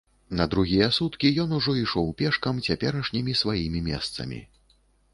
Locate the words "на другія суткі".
0.37-1.31